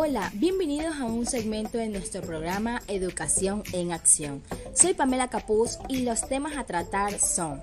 Hola, 0.00 0.30
bienvenidos 0.34 0.94
a 1.00 1.06
un 1.06 1.26
segmento 1.26 1.76
de 1.76 1.88
nuestro 1.88 2.22
programa 2.22 2.82
Educación 2.86 3.64
en 3.72 3.90
Acción. 3.90 4.44
Soy 4.72 4.94
Pamela 4.94 5.26
Capuz 5.26 5.76
y 5.88 6.04
los 6.04 6.28
temas 6.28 6.56
a 6.56 6.62
tratar 6.62 7.18
son 7.18 7.60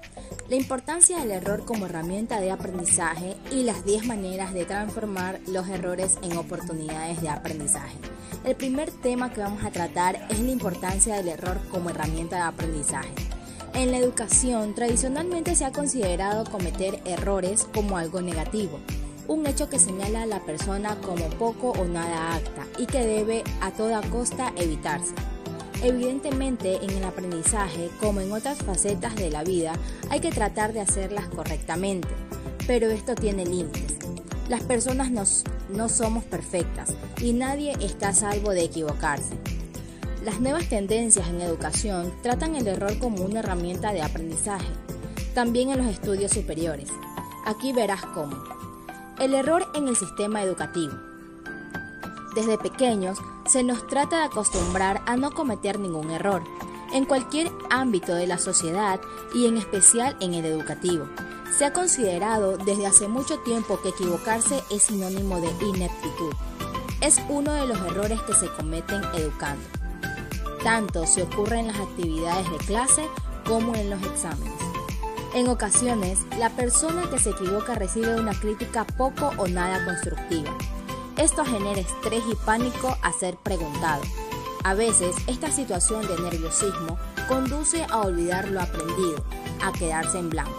la 0.49 0.57
importancia 0.57 1.17
del 1.19 1.31
error 1.31 1.63
como 1.63 1.85
herramienta 1.85 2.41
de 2.41 2.51
aprendizaje 2.51 3.37
y 3.53 3.63
las 3.63 3.85
10 3.85 4.07
maneras 4.07 4.53
de 4.53 4.65
transformar 4.65 5.39
los 5.47 5.69
errores 5.69 6.17
en 6.23 6.35
oportunidades 6.35 7.21
de 7.21 7.29
aprendizaje. 7.29 7.95
El 8.43 8.57
primer 8.57 8.91
tema 8.91 9.31
que 9.31 9.39
vamos 9.39 9.63
a 9.63 9.71
tratar 9.71 10.27
es 10.29 10.41
la 10.41 10.51
importancia 10.51 11.15
del 11.15 11.29
error 11.29 11.57
como 11.71 11.89
herramienta 11.89 12.35
de 12.35 12.41
aprendizaje. 12.41 13.13
En 13.75 13.91
la 13.91 13.97
educación, 13.97 14.75
tradicionalmente 14.75 15.55
se 15.55 15.63
ha 15.63 15.71
considerado 15.71 16.43
cometer 16.51 16.99
errores 17.05 17.65
como 17.73 17.97
algo 17.97 18.21
negativo 18.21 18.81
un 19.27 19.47
hecho 19.47 19.69
que 19.69 19.79
señala 19.79 20.23
a 20.23 20.27
la 20.27 20.39
persona 20.41 20.95
como 21.01 21.29
poco 21.31 21.71
o 21.71 21.85
nada 21.85 22.35
acta 22.35 22.65
y 22.77 22.85
que 22.85 23.05
debe 23.05 23.43
a 23.61 23.71
toda 23.71 24.01
costa 24.09 24.53
evitarse. 24.55 25.13
Evidentemente, 25.83 26.77
en 26.83 26.89
el 26.91 27.03
aprendizaje, 27.03 27.89
como 27.99 28.21
en 28.21 28.31
otras 28.31 28.59
facetas 28.59 29.15
de 29.15 29.29
la 29.29 29.43
vida, 29.43 29.73
hay 30.09 30.19
que 30.19 30.31
tratar 30.31 30.73
de 30.73 30.81
hacerlas 30.81 31.27
correctamente, 31.27 32.07
pero 32.65 32.89
esto 32.89 33.13
tiene 33.15 33.45
límites. 33.45 33.97
Las 34.47 34.63
personas 34.63 35.11
no 35.69 35.89
somos 35.89 36.23
perfectas 36.23 36.93
y 37.21 37.33
nadie 37.33 37.73
está 37.81 38.09
a 38.09 38.13
salvo 38.13 38.51
de 38.51 38.63
equivocarse. 38.63 39.35
Las 40.23 40.39
nuevas 40.39 40.69
tendencias 40.69 41.27
en 41.27 41.41
educación 41.41 42.13
tratan 42.23 42.55
el 42.55 42.67
error 42.67 42.97
como 42.97 43.23
una 43.23 43.39
herramienta 43.39 43.91
de 43.91 44.01
aprendizaje, 44.01 44.65
también 45.35 45.69
en 45.69 45.79
los 45.79 45.87
estudios 45.87 46.31
superiores. 46.31 46.89
Aquí 47.45 47.73
verás 47.73 48.03
cómo. 48.05 48.54
El 49.17 49.33
error 49.33 49.65
en 49.73 49.87
el 49.87 49.95
sistema 49.95 50.43
educativo. 50.43 50.93
Desde 52.35 52.57
pequeños 52.57 53.17
se 53.45 53.63
nos 53.63 53.87
trata 53.87 54.17
de 54.19 54.23
acostumbrar 54.25 55.01
a 55.05 55.15
no 55.15 55.31
cometer 55.31 55.79
ningún 55.79 56.11
error, 56.11 56.43
en 56.93 57.05
cualquier 57.05 57.49
ámbito 57.69 58.13
de 58.13 58.27
la 58.27 58.37
sociedad 58.37 58.99
y 59.33 59.45
en 59.47 59.57
especial 59.57 60.17
en 60.19 60.33
el 60.33 60.45
educativo. 60.45 61.07
Se 61.57 61.63
ha 61.63 61.71
considerado 61.71 62.57
desde 62.57 62.87
hace 62.87 63.07
mucho 63.07 63.39
tiempo 63.39 63.79
que 63.81 63.89
equivocarse 63.89 64.61
es 64.69 64.83
sinónimo 64.83 65.39
de 65.39 65.49
ineptitud. 65.65 66.33
Es 66.99 67.21
uno 67.29 67.53
de 67.53 67.67
los 67.67 67.77
errores 67.79 68.21
que 68.23 68.33
se 68.33 68.47
cometen 68.49 69.01
educando. 69.13 69.63
Tanto 70.61 71.05
se 71.05 71.23
ocurre 71.23 71.59
en 71.59 71.67
las 71.67 71.79
actividades 71.79 72.51
de 72.51 72.57
clase 72.57 73.07
como 73.45 73.75
en 73.75 73.91
los 73.91 74.03
exámenes. 74.03 74.54
En 75.35 75.49
ocasiones, 75.49 76.19
la 76.39 76.49
persona 76.49 77.09
que 77.09 77.19
se 77.19 77.31
equivoca 77.31 77.75
recibe 77.75 78.15
una 78.17 78.33
crítica 78.33 78.85
poco 78.85 79.33
o 79.35 79.49
nada 79.49 79.83
constructiva. 79.83 80.49
Esto 81.17 81.43
genera 81.43 81.81
estrés 81.81 82.23
y 82.31 82.35
pánico 82.45 82.97
a 83.01 83.11
ser 83.11 83.35
preguntado. 83.35 84.01
A 84.63 84.73
veces, 84.75 85.13
esta 85.27 85.51
situación 85.51 86.07
de 86.07 86.17
nerviosismo 86.19 86.97
conduce 87.27 87.85
a 87.89 87.99
olvidar 88.03 88.47
lo 88.47 88.61
aprendido, 88.61 89.25
a 89.61 89.73
quedarse 89.73 90.19
en 90.19 90.29
blanco. 90.29 90.57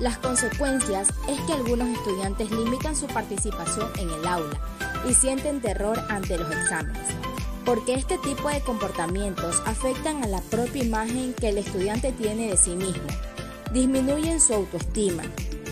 Las 0.00 0.16
consecuencias 0.16 1.08
es 1.28 1.38
que 1.42 1.52
algunos 1.52 1.88
estudiantes 1.88 2.50
limitan 2.52 2.96
su 2.96 3.06
participación 3.06 3.90
en 3.98 4.08
el 4.08 4.26
aula 4.26 4.58
y 5.06 5.12
sienten 5.12 5.60
terror 5.60 6.00
ante 6.08 6.38
los 6.38 6.50
exámenes, 6.50 7.06
porque 7.66 7.92
este 7.92 8.16
tipo 8.16 8.48
de 8.48 8.62
comportamientos 8.62 9.62
afectan 9.66 10.24
a 10.24 10.26
la 10.26 10.40
propia 10.40 10.82
imagen 10.82 11.34
que 11.34 11.50
el 11.50 11.58
estudiante 11.58 12.12
tiene 12.12 12.48
de 12.48 12.56
sí 12.56 12.76
mismo 12.76 13.08
disminuyen 13.74 14.40
su 14.40 14.54
autoestima. 14.54 15.24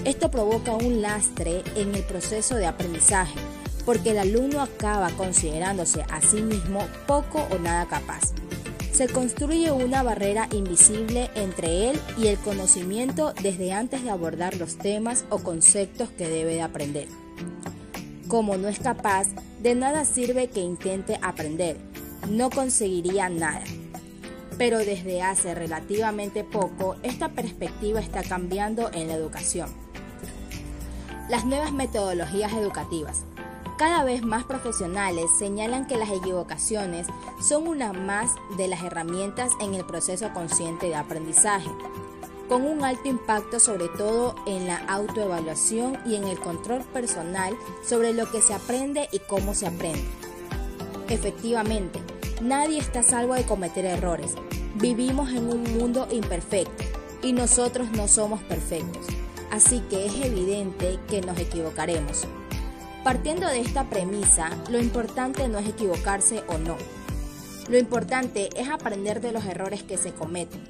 Esto 0.04 0.28
provoca 0.28 0.74
un 0.74 1.00
lastre 1.00 1.62
en 1.76 1.94
el 1.94 2.02
proceso 2.02 2.56
de 2.56 2.66
aprendizaje, 2.66 3.38
porque 3.86 4.10
el 4.10 4.18
alumno 4.18 4.60
acaba 4.60 5.08
considerándose 5.10 6.02
a 6.10 6.20
sí 6.20 6.42
mismo 6.42 6.80
poco 7.06 7.46
o 7.52 7.58
nada 7.60 7.86
capaz. 7.86 8.32
Se 8.92 9.06
construye 9.08 9.70
una 9.70 10.02
barrera 10.02 10.48
invisible 10.50 11.30
entre 11.36 11.90
él 11.90 12.00
y 12.18 12.26
el 12.26 12.38
conocimiento 12.38 13.32
desde 13.40 13.72
antes 13.72 14.02
de 14.02 14.10
abordar 14.10 14.56
los 14.56 14.76
temas 14.76 15.24
o 15.30 15.38
conceptos 15.38 16.10
que 16.10 16.28
debe 16.28 16.54
de 16.54 16.62
aprender. 16.62 17.06
Como 18.26 18.56
no 18.56 18.66
es 18.66 18.80
capaz, 18.80 19.28
de 19.62 19.76
nada 19.76 20.04
sirve 20.04 20.48
que 20.48 20.60
intente 20.60 21.20
aprender, 21.22 21.76
no 22.28 22.50
conseguiría 22.50 23.28
nada 23.28 23.62
pero 24.58 24.78
desde 24.78 25.22
hace 25.22 25.54
relativamente 25.54 26.44
poco 26.44 26.96
esta 27.02 27.30
perspectiva 27.30 28.00
está 28.00 28.22
cambiando 28.22 28.90
en 28.92 29.08
la 29.08 29.14
educación. 29.14 29.70
Las 31.28 31.44
nuevas 31.44 31.72
metodologías 31.72 32.52
educativas. 32.52 33.24
Cada 33.78 34.04
vez 34.04 34.22
más 34.22 34.44
profesionales 34.44 35.26
señalan 35.38 35.86
que 35.86 35.96
las 35.96 36.10
equivocaciones 36.10 37.06
son 37.40 37.66
una 37.66 37.92
más 37.92 38.30
de 38.56 38.68
las 38.68 38.82
herramientas 38.82 39.50
en 39.60 39.74
el 39.74 39.84
proceso 39.84 40.32
consciente 40.32 40.86
de 40.86 40.94
aprendizaje, 40.94 41.70
con 42.48 42.66
un 42.66 42.84
alto 42.84 43.08
impacto 43.08 43.58
sobre 43.58 43.88
todo 43.88 44.34
en 44.46 44.66
la 44.66 44.76
autoevaluación 44.76 45.98
y 46.04 46.16
en 46.16 46.24
el 46.24 46.38
control 46.38 46.82
personal 46.92 47.56
sobre 47.84 48.12
lo 48.12 48.30
que 48.30 48.42
se 48.42 48.52
aprende 48.52 49.08
y 49.10 49.20
cómo 49.20 49.54
se 49.54 49.66
aprende. 49.66 50.04
Efectivamente, 51.08 51.98
Nadie 52.42 52.80
está 52.80 53.04
salvo 53.04 53.34
de 53.34 53.44
cometer 53.44 53.84
errores. 53.84 54.32
Vivimos 54.74 55.30
en 55.30 55.48
un 55.48 55.62
mundo 55.78 56.08
imperfecto 56.10 56.82
y 57.22 57.32
nosotros 57.32 57.92
no 57.92 58.08
somos 58.08 58.42
perfectos. 58.42 59.06
Así 59.52 59.78
que 59.88 60.06
es 60.06 60.14
evidente 60.16 60.98
que 61.08 61.20
nos 61.20 61.38
equivocaremos. 61.38 62.26
Partiendo 63.04 63.46
de 63.46 63.60
esta 63.60 63.88
premisa, 63.88 64.50
lo 64.72 64.80
importante 64.80 65.46
no 65.46 65.58
es 65.58 65.68
equivocarse 65.68 66.42
o 66.48 66.58
no. 66.58 66.76
Lo 67.68 67.78
importante 67.78 68.48
es 68.56 68.68
aprender 68.68 69.20
de 69.20 69.30
los 69.30 69.44
errores 69.44 69.84
que 69.84 69.96
se 69.96 70.12
cometen, 70.12 70.62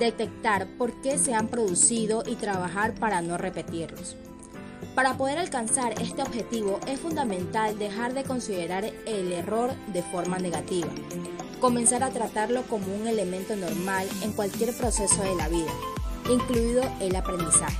detectar 0.00 0.66
por 0.78 1.00
qué 1.00 1.16
se 1.16 1.32
han 1.32 1.46
producido 1.46 2.24
y 2.26 2.34
trabajar 2.34 2.96
para 2.96 3.22
no 3.22 3.38
repetirlos. 3.38 4.16
Para 4.94 5.16
poder 5.16 5.38
alcanzar 5.38 6.00
este 6.00 6.22
objetivo 6.22 6.80
es 6.86 7.00
fundamental 7.00 7.78
dejar 7.78 8.14
de 8.14 8.24
considerar 8.24 8.84
el 8.84 9.32
error 9.32 9.72
de 9.92 10.02
forma 10.02 10.38
negativa, 10.38 10.88
comenzar 11.60 12.02
a 12.02 12.10
tratarlo 12.10 12.62
como 12.64 12.94
un 12.94 13.06
elemento 13.06 13.56
normal 13.56 14.06
en 14.22 14.32
cualquier 14.32 14.76
proceso 14.76 15.22
de 15.22 15.36
la 15.36 15.48
vida, 15.48 15.70
incluido 16.28 16.82
el 17.00 17.14
aprendizaje. 17.16 17.78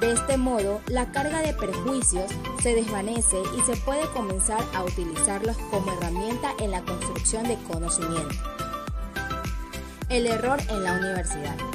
De 0.00 0.12
este 0.12 0.36
modo, 0.36 0.80
la 0.86 1.10
carga 1.10 1.40
de 1.42 1.54
perjuicios 1.54 2.30
se 2.62 2.74
desvanece 2.74 3.36
y 3.58 3.62
se 3.62 3.76
puede 3.80 4.08
comenzar 4.12 4.62
a 4.74 4.84
utilizarlos 4.84 5.56
como 5.70 5.92
herramienta 5.92 6.52
en 6.60 6.70
la 6.70 6.82
construcción 6.82 7.42
de 7.48 7.56
conocimiento. 7.64 8.34
El 10.08 10.26
error 10.26 10.60
en 10.68 10.84
la 10.84 10.92
universidad. 10.94 11.67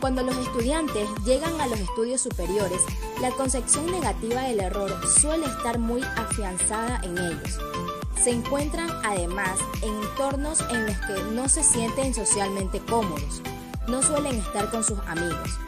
Cuando 0.00 0.22
los 0.22 0.36
estudiantes 0.38 1.06
llegan 1.26 1.60
a 1.60 1.66
los 1.66 1.78
estudios 1.78 2.22
superiores, 2.22 2.80
la 3.20 3.30
concepción 3.32 3.84
negativa 3.92 4.42
del 4.44 4.60
error 4.60 4.90
suele 5.06 5.44
estar 5.44 5.78
muy 5.78 6.02
afianzada 6.16 7.02
en 7.04 7.18
ellos. 7.18 7.58
Se 8.22 8.30
encuentran 8.30 8.88
además 9.04 9.58
en 9.82 9.94
entornos 9.94 10.60
en 10.70 10.86
los 10.86 10.96
que 10.96 11.22
no 11.34 11.50
se 11.50 11.62
sienten 11.62 12.14
socialmente 12.14 12.80
cómodos, 12.80 13.42
no 13.88 14.02
suelen 14.02 14.36
estar 14.36 14.70
con 14.70 14.82
sus 14.82 14.98
amigos. 15.00 15.58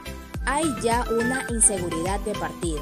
Hay 0.46 0.64
ya 0.82 1.04
una 1.10 1.44
inseguridad 1.50 2.18
de 2.20 2.32
partida. 2.32 2.80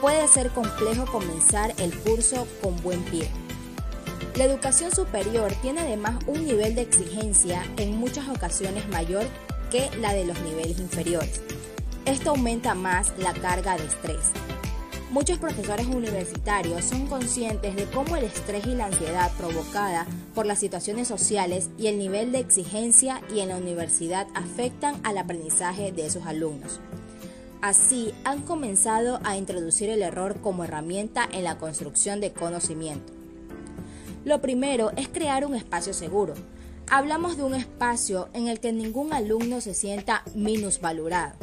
Puede 0.00 0.26
ser 0.26 0.50
complejo 0.50 1.06
comenzar 1.06 1.72
el 1.78 1.96
curso 2.00 2.48
con 2.60 2.76
buen 2.82 3.02
pie. 3.04 3.28
La 4.34 4.44
educación 4.44 4.90
superior 4.90 5.52
tiene 5.62 5.82
además 5.82 6.16
un 6.26 6.44
nivel 6.44 6.74
de 6.74 6.82
exigencia 6.82 7.64
en 7.76 7.96
muchas 7.96 8.28
ocasiones 8.28 8.88
mayor 8.88 9.26
que 9.70 9.88
la 9.98 10.12
de 10.12 10.24
los 10.24 10.40
niveles 10.42 10.78
inferiores. 10.78 11.40
Esto 12.04 12.30
aumenta 12.30 12.74
más 12.74 13.12
la 13.18 13.32
carga 13.32 13.76
de 13.76 13.84
estrés. 13.84 14.30
Muchos 15.10 15.38
profesores 15.38 15.86
universitarios 15.86 16.84
son 16.84 17.06
conscientes 17.06 17.74
de 17.74 17.84
cómo 17.86 18.16
el 18.16 18.24
estrés 18.24 18.64
y 18.66 18.74
la 18.74 18.86
ansiedad 18.86 19.32
provocada 19.36 20.06
por 20.34 20.46
las 20.46 20.60
situaciones 20.60 21.08
sociales 21.08 21.68
y 21.78 21.88
el 21.88 21.98
nivel 21.98 22.30
de 22.30 22.38
exigencia 22.38 23.20
y 23.34 23.40
en 23.40 23.48
la 23.48 23.56
universidad 23.56 24.28
afectan 24.34 25.00
al 25.02 25.18
aprendizaje 25.18 25.90
de 25.90 26.10
sus 26.10 26.26
alumnos. 26.26 26.80
Así, 27.60 28.14
han 28.24 28.42
comenzado 28.42 29.20
a 29.24 29.36
introducir 29.36 29.90
el 29.90 30.02
error 30.02 30.36
como 30.40 30.64
herramienta 30.64 31.28
en 31.30 31.44
la 31.44 31.58
construcción 31.58 32.20
de 32.20 32.32
conocimiento. 32.32 33.12
Lo 34.24 34.40
primero 34.40 34.92
es 34.96 35.08
crear 35.08 35.44
un 35.44 35.54
espacio 35.54 35.92
seguro, 35.92 36.34
Hablamos 36.92 37.36
de 37.36 37.44
un 37.44 37.54
espacio 37.54 38.28
en 38.32 38.48
el 38.48 38.58
que 38.58 38.72
ningún 38.72 39.12
alumno 39.12 39.60
se 39.60 39.74
sienta 39.74 40.24
minusvalorado 40.34 41.38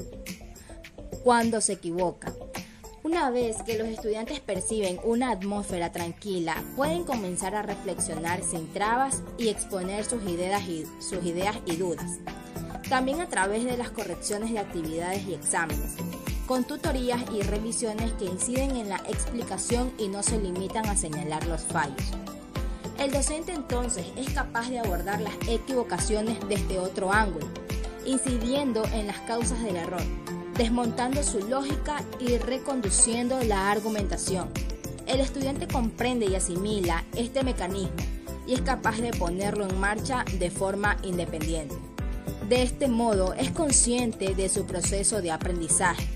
cuando 1.23 1.61
se 1.61 1.73
equivoca. 1.73 2.33
Una 3.01 3.29
vez 3.29 3.63
que 3.63 3.77
los 3.77 3.87
estudiantes 3.87 4.41
perciben 4.41 4.99
una 5.05 5.31
atmósfera 5.31 5.93
tranquila, 5.93 6.61
pueden 6.75 7.05
comenzar 7.05 7.55
a 7.55 7.61
reflexionar 7.61 8.43
sin 8.43 8.67
trabas 8.73 9.23
y 9.37 9.47
exponer 9.47 10.03
sus 10.03 10.21
ideas 10.23 10.67
y, 10.67 10.83
sus 10.99 11.23
ideas 11.23 11.55
y 11.65 11.77
dudas. 11.77 12.19
También 12.89 13.21
a 13.21 13.29
través 13.29 13.63
de 13.63 13.77
las 13.77 13.91
correcciones 13.91 14.51
de 14.51 14.59
actividades 14.59 15.25
y 15.25 15.33
exámenes, 15.33 15.95
con 16.45 16.65
tutorías 16.65 17.21
y 17.33 17.41
revisiones 17.43 18.11
que 18.13 18.25
inciden 18.25 18.75
en 18.75 18.89
la 18.89 18.97
explicación 19.07 19.93
y 19.97 20.09
no 20.09 20.23
se 20.23 20.39
limitan 20.39 20.85
a 20.87 20.97
señalar 20.97 21.47
los 21.47 21.61
fallos. 21.61 22.03
El 22.99 23.11
docente 23.11 23.53
entonces 23.53 24.07
es 24.15 24.31
capaz 24.31 24.69
de 24.69 24.79
abordar 24.79 25.21
las 25.21 25.35
equivocaciones 25.47 26.37
desde 26.49 26.79
otro 26.79 27.13
ángulo, 27.13 27.47
incidiendo 28.05 28.83
en 28.85 29.05
las 29.05 29.19
causas 29.19 29.61
del 29.63 29.75
error, 29.75 30.01
desmontando 30.57 31.21
su 31.21 31.47
lógica 31.47 32.03
y 32.19 32.37
reconduciendo 32.39 33.39
la 33.43 33.69
argumentación. 33.69 34.49
El 35.05 35.19
estudiante 35.19 35.67
comprende 35.67 36.25
y 36.25 36.35
asimila 36.35 37.05
este 37.15 37.43
mecanismo 37.43 37.95
y 38.47 38.55
es 38.55 38.61
capaz 38.61 38.97
de 38.97 39.11
ponerlo 39.11 39.67
en 39.67 39.79
marcha 39.79 40.25
de 40.39 40.49
forma 40.49 40.97
independiente. 41.03 41.75
De 42.49 42.63
este 42.63 42.87
modo 42.87 43.33
es 43.33 43.51
consciente 43.51 44.33
de 44.33 44.49
su 44.49 44.65
proceso 44.65 45.21
de 45.21 45.31
aprendizaje, 45.31 46.07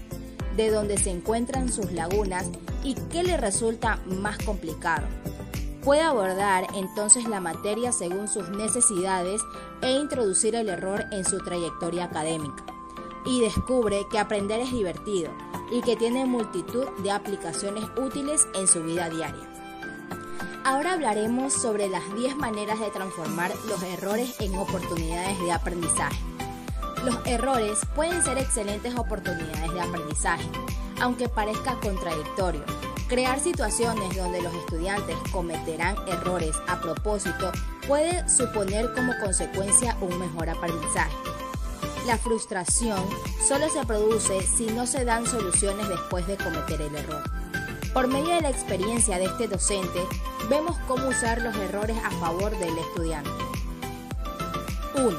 de 0.58 0.72
dónde 0.72 0.98
se 0.98 1.12
encuentran 1.12 1.72
sus 1.72 1.92
lagunas 1.92 2.48
y 2.84 2.96
qué 3.12 3.22
le 3.22 3.38
resulta 3.38 3.98
más 4.08 4.40
complicado. 4.40 5.06
Puede 5.84 6.02
abordar 6.02 6.68
entonces 6.76 7.28
la 7.28 7.40
materia 7.40 7.92
según 7.92 8.28
sus 8.28 8.50
necesidades 8.50 9.42
e 9.82 9.92
introducir 9.92 10.54
el 10.54 10.70
error 10.70 11.06
en 11.12 11.26
su 11.26 11.40
trayectoria 11.40 12.06
académica. 12.06 12.64
Y 13.26 13.42
descubre 13.42 14.06
que 14.12 14.20
aprender 14.20 14.60
es 14.60 14.72
divertido 14.72 15.32
y 15.72 15.82
que 15.82 15.96
tiene 15.96 16.26
multitud 16.26 16.86
de 17.02 17.12
aplicaciones 17.12 17.86
útiles 17.98 18.48
en 18.54 18.68
su 18.68 18.84
vida 18.84 19.10
diaria. 19.10 19.48
Ahora 20.64 20.94
hablaremos 20.94 21.54
sobre 21.54 21.90
las 21.90 22.04
10 22.14 22.36
maneras 22.36 22.80
de 22.80 22.92
transformar 22.92 23.52
los 23.68 23.82
errores 23.82 24.36
en 24.40 24.56
oportunidades 24.56 25.40
de 25.40 25.52
aprendizaje. 25.52 26.20
Los 27.04 27.18
errores 27.26 27.80
pueden 27.96 28.22
ser 28.22 28.38
excelentes 28.38 28.96
oportunidades 28.96 29.74
de 29.74 29.82
aprendizaje, 29.82 30.48
aunque 31.02 31.28
parezca 31.28 31.80
contradictorio. 31.82 32.64
Crear 33.10 33.42
situaciones 33.42 34.16
donde 34.16 34.42
los 34.42 34.54
estudiantes 34.54 35.18
cometerán 35.34 35.98
errores 36.08 36.56
a 36.68 36.80
propósito 36.80 37.52
puede 37.86 38.30
suponer 38.30 38.94
como 38.94 39.12
consecuencia 39.20 39.98
un 40.00 40.18
mejor 40.18 40.50
aprendizaje. 40.50 41.12
La 42.08 42.18
frustración 42.18 43.04
solo 43.46 43.68
se 43.70 43.86
produce 43.86 44.42
si 44.44 44.68
no 44.68 44.88
se 44.88 45.04
dan 45.04 45.26
soluciones 45.26 45.90
después 45.90 46.26
de 46.26 46.38
cometer 46.38 46.82
el 46.82 46.96
error. 46.96 47.24
Por 47.94 48.08
medio 48.08 48.34
de 48.34 48.42
la 48.42 48.50
experiencia 48.50 49.18
de 49.18 49.26
este 49.26 49.48
docente, 49.48 50.00
vemos 50.50 50.78
cómo 50.88 51.10
usar 51.10 51.42
los 51.42 51.56
errores 51.58 51.98
a 52.06 52.12
favor 52.12 52.58
del 52.58 52.78
estudiante. 52.78 53.30
1. 54.96 55.18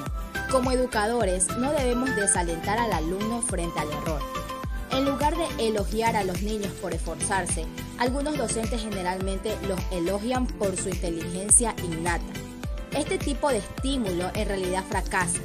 Como 0.50 0.70
educadores, 0.70 1.48
no 1.58 1.70
debemos 1.72 2.14
desalentar 2.16 2.78
al 2.78 2.92
alumno 2.92 3.42
frente 3.42 3.78
al 3.78 3.90
error. 3.92 4.41
En 4.92 5.06
lugar 5.06 5.34
de 5.36 5.68
elogiar 5.68 6.16
a 6.16 6.24
los 6.24 6.42
niños 6.42 6.70
por 6.82 6.92
esforzarse, 6.92 7.64
algunos 7.98 8.36
docentes 8.36 8.82
generalmente 8.82 9.56
los 9.66 9.80
elogian 9.90 10.46
por 10.46 10.76
su 10.76 10.90
inteligencia 10.90 11.74
innata. 11.82 12.24
Este 12.94 13.16
tipo 13.16 13.48
de 13.48 13.58
estímulo 13.58 14.30
en 14.34 14.48
realidad 14.48 14.84
fracasa, 14.86 15.40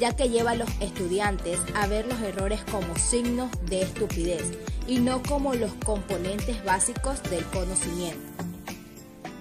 ya 0.00 0.16
que 0.16 0.30
lleva 0.30 0.52
a 0.52 0.54
los 0.54 0.70
estudiantes 0.80 1.58
a 1.74 1.86
ver 1.86 2.06
los 2.06 2.20
errores 2.22 2.62
como 2.70 2.96
signos 2.96 3.50
de 3.68 3.82
estupidez 3.82 4.44
y 4.88 4.98
no 4.98 5.22
como 5.22 5.54
los 5.54 5.74
componentes 5.84 6.64
básicos 6.64 7.22
del 7.24 7.44
conocimiento. 7.46 8.44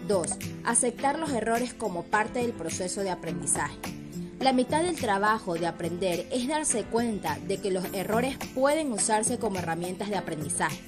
2. 0.10 0.32
Aceptar 0.66 1.18
los 1.18 1.32
errores 1.32 1.74
como 1.74 2.04
parte 2.04 2.40
del 2.40 2.52
proceso 2.52 3.02
de 3.02 3.12
aprendizaje. 3.12 3.95
La 4.46 4.54
mitad 4.54 4.84
del 4.84 4.96
trabajo 4.96 5.56
de 5.56 5.66
aprender 5.66 6.28
es 6.32 6.48
darse 6.48 6.84
cuenta 6.84 7.40
de 7.48 7.60
que 7.60 7.72
los 7.72 7.84
errores 7.96 8.38
pueden 8.54 8.92
usarse 8.92 9.40
como 9.40 9.58
herramientas 9.58 10.08
de 10.08 10.18
aprendizaje. 10.18 10.80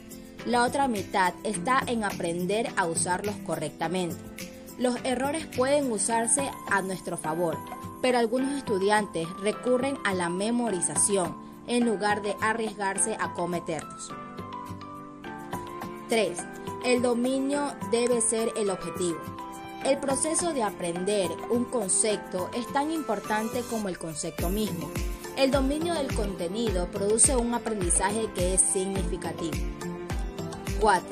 La 0.45 0.61
otra 0.61 0.87
mitad 0.87 1.33
está 1.43 1.81
en 1.87 2.03
aprender 2.03 2.69
a 2.75 2.85
usarlos 2.85 3.35
correctamente. 3.47 4.15
Los 4.77 4.97
errores 5.03 5.47
pueden 5.47 5.91
usarse 5.91 6.51
a 6.69 6.83
nuestro 6.83 7.17
favor, 7.17 7.57
pero 7.99 8.19
algunos 8.19 8.55
estudiantes 8.55 9.27
recurren 9.41 9.97
a 10.05 10.13
la 10.13 10.29
memorización 10.29 11.35
en 11.65 11.83
lugar 11.83 12.21
de 12.21 12.35
arriesgarse 12.39 13.17
a 13.19 13.33
cometerlos. 13.33 14.11
3. 16.09 16.37
El 16.85 17.01
dominio 17.01 17.73
debe 17.89 18.21
ser 18.21 18.53
el 18.55 18.69
objetivo. 18.69 19.17
El 19.85 19.97
proceso 19.99 20.53
de 20.53 20.63
aprender 20.63 21.29
un 21.49 21.65
concepto 21.65 22.49
es 22.53 22.71
tan 22.73 22.91
importante 22.91 23.61
como 23.69 23.89
el 23.89 23.97
concepto 23.97 24.49
mismo. 24.49 24.89
El 25.37 25.51
dominio 25.51 25.93
del 25.93 26.13
contenido 26.13 26.87
produce 26.87 27.35
un 27.35 27.53
aprendizaje 27.53 28.27
que 28.35 28.55
es 28.55 28.61
significativo. 28.61 29.57
4. 30.79 31.07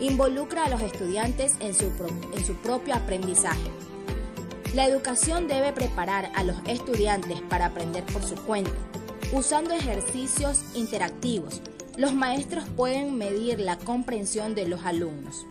Involucra 0.00 0.64
a 0.64 0.68
los 0.68 0.82
estudiantes 0.82 1.54
en 1.60 1.74
su, 1.74 1.90
en 2.34 2.44
su 2.44 2.54
propio 2.56 2.94
aprendizaje. 2.94 3.70
La 4.74 4.86
educación 4.86 5.48
debe 5.48 5.72
preparar 5.72 6.30
a 6.34 6.44
los 6.44 6.56
estudiantes 6.66 7.40
para 7.42 7.66
aprender 7.66 8.04
por 8.04 8.22
su 8.22 8.34
cuenta, 8.36 8.72
usando 9.32 9.72
ejercicios 9.72 10.62
interactivos, 10.74 11.62
los 11.96 12.12
maestros 12.12 12.64
pueden 12.76 13.16
medir 13.16 13.60
la 13.60 13.78
comprensión 13.78 14.56
de 14.56 14.66
los 14.66 14.84
alumnos. 14.84 15.46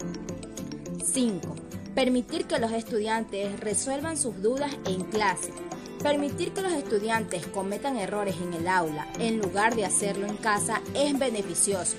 5. 1.02 1.56
Permitir 1.96 2.46
que 2.48 2.58
los 2.58 2.72
estudiantes 2.72 3.60
resuelvan 3.60 4.18
sus 4.18 4.42
dudas 4.42 4.76
en 4.86 5.04
clase. 5.04 5.54
Permitir 6.02 6.52
que 6.52 6.62
los 6.62 6.74
estudiantes 6.74 7.46
cometan 7.48 7.98
errores 7.98 8.36
en 8.42 8.54
el 8.54 8.68
aula 8.68 9.08
en 9.20 9.40
lugar 9.40 9.76
de 9.76 9.86
hacerlo 9.86 10.26
en 10.26 10.36
casa 10.38 10.82
es 10.96 11.18
beneficioso, 11.18 11.96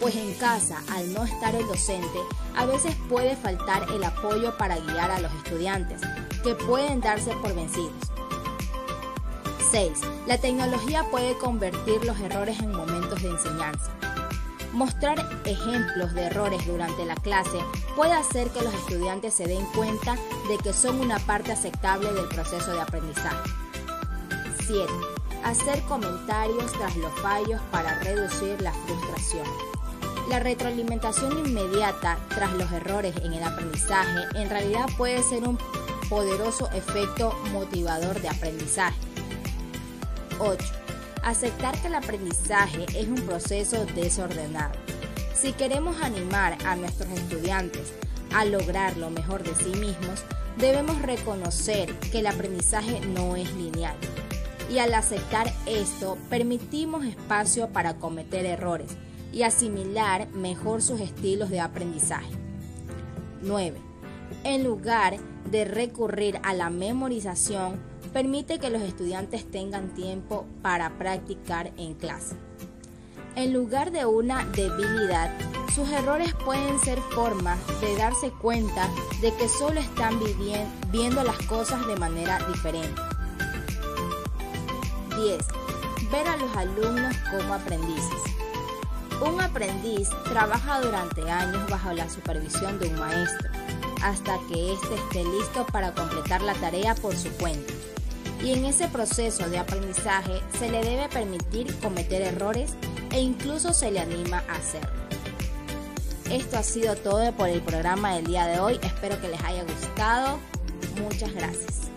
pues 0.00 0.16
en 0.16 0.34
casa, 0.34 0.82
al 0.90 1.12
no 1.14 1.24
estar 1.24 1.54
el 1.54 1.66
docente, 1.66 2.18
a 2.56 2.66
veces 2.66 2.96
puede 3.08 3.36
faltar 3.36 3.86
el 3.94 4.02
apoyo 4.02 4.58
para 4.58 4.76
guiar 4.80 5.10
a 5.12 5.20
los 5.20 5.32
estudiantes, 5.34 6.00
que 6.42 6.56
pueden 6.56 7.00
darse 7.00 7.30
por 7.40 7.54
vencidos. 7.54 7.92
6. 9.70 9.92
La 10.26 10.38
tecnología 10.38 11.04
puede 11.10 11.38
convertir 11.38 12.04
los 12.04 12.18
errores 12.20 12.58
en 12.58 12.72
momentos 12.72 13.22
de 13.22 13.30
enseñanza. 13.30 13.92
Mostrar 14.72 15.18
ejemplos 15.44 16.12
de 16.14 16.24
errores 16.24 16.66
durante 16.66 17.04
la 17.04 17.14
clase 17.16 17.58
puede 17.96 18.12
hacer 18.12 18.48
que 18.50 18.62
los 18.62 18.74
estudiantes 18.74 19.34
se 19.34 19.46
den 19.46 19.64
cuenta 19.74 20.16
de 20.48 20.58
que 20.62 20.72
son 20.72 21.00
una 21.00 21.18
parte 21.20 21.52
aceptable 21.52 22.12
del 22.12 22.28
proceso 22.28 22.72
de 22.72 22.80
aprendizaje. 22.80 23.50
7. 24.66 24.86
Hacer 25.44 25.80
comentarios 25.82 26.72
tras 26.72 26.94
los 26.96 27.12
fallos 27.20 27.60
para 27.70 27.98
reducir 28.00 28.60
la 28.60 28.72
frustración. 28.72 29.46
La 30.28 30.40
retroalimentación 30.40 31.46
inmediata 31.46 32.18
tras 32.28 32.52
los 32.52 32.70
errores 32.70 33.16
en 33.22 33.32
el 33.32 33.42
aprendizaje 33.42 34.26
en 34.34 34.50
realidad 34.50 34.86
puede 34.98 35.22
ser 35.22 35.48
un 35.48 35.58
poderoso 36.10 36.68
efecto 36.72 37.34
motivador 37.52 38.20
de 38.20 38.28
aprendizaje. 38.28 38.96
8. 40.38 40.77
Aceptar 41.28 41.78
que 41.82 41.88
el 41.88 41.94
aprendizaje 41.94 42.86
es 42.98 43.06
un 43.06 43.16
proceso 43.16 43.84
desordenado. 43.94 44.72
Si 45.34 45.52
queremos 45.52 46.00
animar 46.00 46.56
a 46.64 46.74
nuestros 46.74 47.10
estudiantes 47.10 47.92
a 48.32 48.46
lograr 48.46 48.96
lo 48.96 49.10
mejor 49.10 49.42
de 49.42 49.54
sí 49.54 49.78
mismos, 49.78 50.24
debemos 50.56 51.02
reconocer 51.02 51.92
que 52.10 52.20
el 52.20 52.28
aprendizaje 52.28 53.00
no 53.00 53.36
es 53.36 53.52
lineal. 53.56 53.94
Y 54.72 54.78
al 54.78 54.94
aceptar 54.94 55.52
esto, 55.66 56.16
permitimos 56.30 57.04
espacio 57.04 57.68
para 57.74 57.96
cometer 57.96 58.46
errores 58.46 58.96
y 59.30 59.42
asimilar 59.42 60.28
mejor 60.30 60.80
sus 60.80 60.98
estilos 60.98 61.50
de 61.50 61.60
aprendizaje. 61.60 62.32
9. 63.42 63.76
En 64.44 64.64
lugar 64.64 65.18
de 65.50 65.66
recurrir 65.66 66.40
a 66.42 66.54
la 66.54 66.70
memorización, 66.70 67.78
permite 68.08 68.58
que 68.58 68.70
los 68.70 68.82
estudiantes 68.82 69.50
tengan 69.50 69.94
tiempo 69.94 70.46
para 70.62 70.98
practicar 70.98 71.72
en 71.76 71.94
clase. 71.94 72.36
En 73.36 73.52
lugar 73.52 73.92
de 73.92 74.04
una 74.04 74.44
debilidad, 74.46 75.30
sus 75.74 75.88
errores 75.90 76.34
pueden 76.44 76.80
ser 76.80 76.98
formas 77.00 77.58
de 77.80 77.96
darse 77.96 78.30
cuenta 78.30 78.88
de 79.20 79.32
que 79.34 79.48
solo 79.48 79.78
están 79.78 80.18
viendo 80.90 81.22
las 81.22 81.38
cosas 81.46 81.86
de 81.86 81.96
manera 81.96 82.38
diferente. 82.48 83.00
10. 85.16 85.38
Ver 86.10 86.26
a 86.26 86.36
los 86.36 86.56
alumnos 86.56 87.16
como 87.30 87.54
aprendices. 87.54 88.22
Un 89.20 89.40
aprendiz 89.40 90.08
trabaja 90.24 90.80
durante 90.80 91.30
años 91.30 91.68
bajo 91.70 91.92
la 91.92 92.08
supervisión 92.08 92.78
de 92.78 92.88
un 92.88 92.98
maestro, 92.98 93.48
hasta 94.02 94.38
que 94.48 94.72
éste 94.72 94.94
esté 94.94 95.24
listo 95.24 95.66
para 95.72 95.92
completar 95.92 96.42
la 96.42 96.54
tarea 96.54 96.94
por 96.94 97.14
su 97.16 97.30
cuenta 97.32 97.77
y 98.42 98.52
en 98.52 98.64
ese 98.64 98.88
proceso 98.88 99.48
de 99.48 99.58
aprendizaje 99.58 100.40
se 100.58 100.70
le 100.70 100.82
debe 100.82 101.08
permitir 101.08 101.74
cometer 101.80 102.22
errores 102.22 102.74
e 103.12 103.20
incluso 103.20 103.72
se 103.72 103.90
le 103.90 104.00
anima 104.00 104.44
a 104.48 104.56
hacerlo. 104.56 104.90
Esto 106.30 106.58
ha 106.58 106.62
sido 106.62 106.94
todo 106.94 107.32
por 107.32 107.48
el 107.48 107.62
programa 107.62 108.14
del 108.14 108.26
día 108.26 108.46
de 108.46 108.60
hoy. 108.60 108.78
Espero 108.82 109.20
que 109.20 109.28
les 109.28 109.42
haya 109.44 109.64
gustado. 109.64 110.38
Muchas 111.02 111.32
gracias. 111.32 111.87